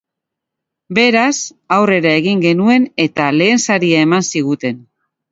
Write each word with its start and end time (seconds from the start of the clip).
Beraz, 0.99 1.33
aurrera 1.75 2.13
egin 2.21 2.41
genuen 2.45 2.87
eta 3.03 3.27
lehen 3.35 3.61
saria 3.67 3.99
eman 4.07 4.25
ziguten. 4.33 4.81